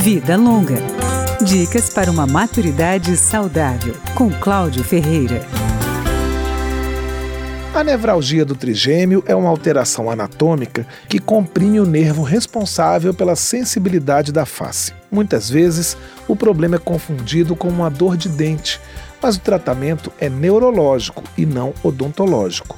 Vida 0.00 0.34
Longa. 0.34 0.78
Dicas 1.44 1.90
para 1.92 2.10
uma 2.10 2.26
maturidade 2.26 3.14
saudável, 3.18 3.94
com 4.14 4.30
Cláudio 4.30 4.82
Ferreira. 4.82 5.44
A 7.74 7.84
nevralgia 7.84 8.42
do 8.42 8.54
trigêmeo 8.54 9.22
é 9.26 9.34
uma 9.34 9.50
alteração 9.50 10.10
anatômica 10.10 10.86
que 11.06 11.18
comprime 11.18 11.78
o 11.78 11.84
nervo 11.84 12.22
responsável 12.22 13.12
pela 13.12 13.36
sensibilidade 13.36 14.32
da 14.32 14.46
face. 14.46 14.94
Muitas 15.10 15.50
vezes, 15.50 15.98
o 16.26 16.34
problema 16.34 16.76
é 16.76 16.78
confundido 16.78 17.54
com 17.54 17.68
uma 17.68 17.90
dor 17.90 18.16
de 18.16 18.30
dente, 18.30 18.80
mas 19.20 19.36
o 19.36 19.40
tratamento 19.40 20.10
é 20.18 20.30
neurológico 20.30 21.22
e 21.36 21.44
não 21.44 21.74
odontológico. 21.82 22.74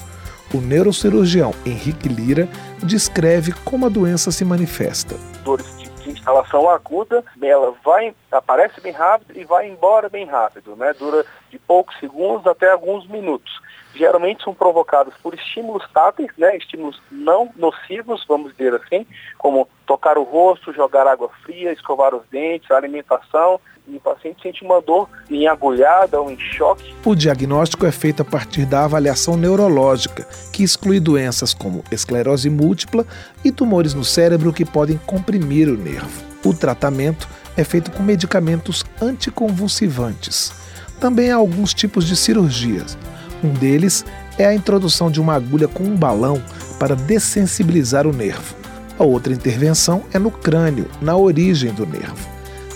O 0.52 0.60
neurocirurgião 0.60 1.54
Henrique 1.64 2.08
Lira 2.08 2.48
descreve 2.82 3.52
como 3.64 3.86
a 3.86 3.88
doença 3.88 4.32
se 4.32 4.44
manifesta. 4.44 5.14
Dores 5.44 5.81
de 6.02 6.10
instalação 6.10 6.68
aguda, 6.68 7.24
ela 7.40 7.74
vai, 7.84 8.14
aparece 8.30 8.80
bem 8.80 8.92
rápido 8.92 9.38
e 9.38 9.44
vai 9.44 9.68
embora 9.68 10.08
bem 10.08 10.26
rápido, 10.26 10.76
né? 10.76 10.92
Dura 10.98 11.24
de 11.50 11.58
poucos 11.58 11.98
segundos 11.98 12.46
até 12.46 12.70
alguns 12.70 13.06
minutos. 13.06 13.61
Geralmente 13.94 14.42
são 14.42 14.54
provocados 14.54 15.14
por 15.22 15.34
estímulos 15.34 15.84
táteis, 15.92 16.30
né? 16.38 16.56
Estímulos 16.56 17.00
não 17.10 17.50
nocivos, 17.56 18.24
vamos 18.26 18.52
dizer 18.52 18.74
assim, 18.74 19.06
como 19.38 19.68
tocar 19.86 20.16
o 20.16 20.22
rosto, 20.22 20.72
jogar 20.72 21.06
água 21.06 21.28
fria, 21.42 21.72
escovar 21.72 22.14
os 22.14 22.22
dentes, 22.30 22.70
alimentação, 22.70 23.60
e 23.86 23.96
o 23.96 24.00
paciente 24.00 24.42
sente 24.42 24.64
uma 24.64 24.80
dor 24.80 25.08
em 25.28 25.46
agulhada 25.46 26.20
ou 26.20 26.30
em 26.30 26.38
choque. 26.38 26.94
O 27.04 27.14
diagnóstico 27.14 27.84
é 27.84 27.92
feito 27.92 28.22
a 28.22 28.24
partir 28.24 28.64
da 28.64 28.84
avaliação 28.84 29.36
neurológica, 29.36 30.26
que 30.52 30.62
exclui 30.62 31.00
doenças 31.00 31.52
como 31.52 31.82
esclerose 31.90 32.48
múltipla 32.48 33.04
e 33.44 33.50
tumores 33.50 33.92
no 33.92 34.04
cérebro 34.04 34.52
que 34.52 34.64
podem 34.64 34.98
comprimir 34.98 35.68
o 35.68 35.76
nervo. 35.76 36.24
O 36.44 36.54
tratamento 36.54 37.28
é 37.56 37.64
feito 37.64 37.90
com 37.90 38.02
medicamentos 38.02 38.84
anticonvulsivantes. 39.00 40.52
Também 41.00 41.32
há 41.32 41.36
alguns 41.36 41.74
tipos 41.74 42.06
de 42.06 42.16
cirurgias. 42.16 42.96
Um 43.42 43.52
deles 43.52 44.04
é 44.38 44.46
a 44.46 44.54
introdução 44.54 45.10
de 45.10 45.20
uma 45.20 45.34
agulha 45.34 45.66
com 45.66 45.84
um 45.84 45.96
balão 45.96 46.42
para 46.78 46.94
dessensibilizar 46.94 48.06
o 48.06 48.12
nervo. 48.12 48.54
A 48.98 49.04
outra 49.04 49.32
intervenção 49.32 50.02
é 50.12 50.18
no 50.18 50.30
crânio, 50.30 50.88
na 51.00 51.16
origem 51.16 51.72
do 51.72 51.86
nervo. 51.86 52.28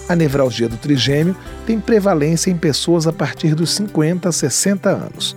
A 0.08 0.14
nevralgia 0.14 0.68
do 0.68 0.76
trigêmeo 0.76 1.36
tem 1.66 1.80
prevalência 1.80 2.50
em 2.50 2.56
pessoas 2.56 3.06
a 3.06 3.12
partir 3.12 3.54
dos 3.54 3.74
50 3.74 4.28
a 4.28 4.32
60 4.32 4.88
anos. 4.88 5.36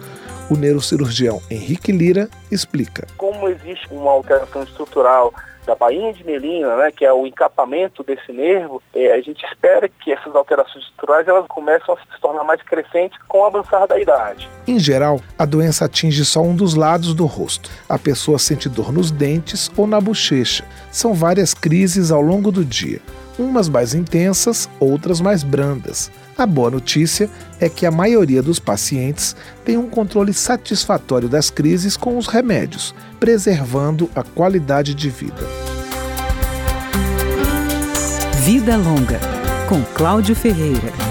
O 0.49 0.55
neurocirurgião 0.55 1.39
Henrique 1.49 1.91
Lira 1.91 2.27
explica. 2.51 3.05
Como 3.17 3.47
existe 3.47 3.87
uma 3.91 4.09
alteração 4.09 4.63
estrutural 4.63 5.31
da 5.67 5.75
bainha 5.75 6.11
de 6.11 6.23
melina, 6.23 6.75
né, 6.77 6.91
que 6.91 7.05
é 7.05 7.13
o 7.13 7.27
encapamento 7.27 8.03
desse 8.03 8.31
nervo, 8.31 8.81
é, 8.95 9.13
a 9.13 9.21
gente 9.21 9.45
espera 9.45 9.87
que 9.87 10.11
essas 10.11 10.33
alterações 10.35 10.83
estruturais 10.85 11.27
elas 11.27 11.45
começam 11.47 11.93
a 11.93 11.97
se 11.97 12.19
tornar 12.19 12.43
mais 12.43 12.59
crescentes 12.63 13.19
com 13.27 13.41
o 13.41 13.45
avançar 13.45 13.85
da 13.85 13.99
idade. 13.99 14.49
Em 14.65 14.79
geral, 14.79 15.21
a 15.37 15.45
doença 15.45 15.85
atinge 15.85 16.25
só 16.25 16.41
um 16.41 16.55
dos 16.55 16.73
lados 16.73 17.13
do 17.13 17.27
rosto. 17.27 17.69
A 17.87 17.99
pessoa 17.99 18.39
sente 18.39 18.67
dor 18.67 18.91
nos 18.91 19.11
dentes 19.11 19.69
ou 19.77 19.85
na 19.85 20.01
bochecha. 20.01 20.65
São 20.89 21.13
várias 21.13 21.53
crises 21.53 22.11
ao 22.11 22.21
longo 22.21 22.51
do 22.51 22.65
dia 22.65 22.99
umas 23.39 23.69
mais 23.69 23.93
intensas, 23.93 24.69
outras 24.79 25.21
mais 25.21 25.41
brandas. 25.41 26.11
A 26.37 26.45
boa 26.45 26.69
notícia 26.69 27.29
é 27.59 27.67
que 27.67 27.85
a 27.85 27.91
maioria 27.91 28.43
dos 28.43 28.59
pacientes 28.59 29.35
tem 29.65 29.77
um 29.77 29.89
controle 29.89 30.33
satisfatório 30.33 31.27
das 31.27 31.49
crises 31.49 31.97
com 31.97 32.17
os 32.17 32.27
remédios, 32.27 32.93
preservando 33.19 34.09
a 34.15 34.23
qualidade 34.23 34.93
de 34.93 35.09
vida. 35.09 35.41
Vida 38.43 38.77
Longa, 38.77 39.19
com 39.67 39.83
Cláudio 39.93 40.35
Ferreira. 40.35 41.08